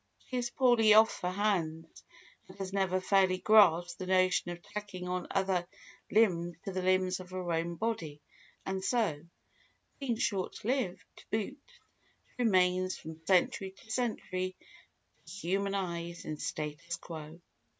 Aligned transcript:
She 0.25 0.37
is 0.37 0.49
poorly 0.49 0.95
off 0.95 1.11
for 1.11 1.29
hands, 1.29 2.03
and 2.47 2.57
has 2.57 2.73
never 2.73 2.99
fairly 2.99 3.37
grasped 3.37 3.99
the 3.99 4.07
notion 4.07 4.49
of 4.49 4.63
tacking 4.63 5.07
on 5.07 5.27
other 5.29 5.67
limbs 6.09 6.55
to 6.65 6.71
the 6.71 6.81
limbs 6.81 7.19
of 7.19 7.29
her 7.29 7.53
own 7.53 7.75
body 7.75 8.19
and 8.65 8.83
so, 8.83 9.23
being 9.99 10.15
short 10.15 10.65
lived 10.65 11.05
to 11.17 11.25
boot, 11.29 11.61
she 12.31 12.33
remains 12.43 12.97
from 12.97 13.23
century 13.27 13.75
to 13.77 13.91
century 13.91 14.55
to 15.27 15.31
human 15.31 15.75
eyes 15.75 16.25
in 16.25 16.37
statu 16.37 16.97
quo. 16.99 17.39